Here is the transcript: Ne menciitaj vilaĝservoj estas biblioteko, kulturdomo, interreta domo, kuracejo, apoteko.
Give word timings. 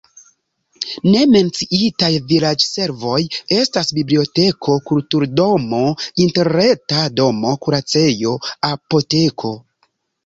Ne 1.15 1.19
menciitaj 1.33 2.09
vilaĝservoj 2.31 3.17
estas 3.57 3.91
biblioteko, 3.97 4.79
kulturdomo, 4.93 5.83
interreta 6.25 7.05
domo, 7.21 7.55
kuracejo, 7.67 8.35
apoteko. 8.73 9.55